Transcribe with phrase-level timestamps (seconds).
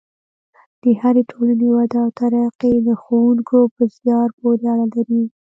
[0.81, 5.23] د هرې ټولنې وده او ترقي د ښوونکو په زیار پورې اړه لري.